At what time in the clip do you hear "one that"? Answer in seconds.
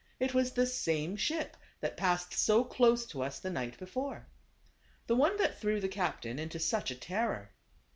5.15-5.59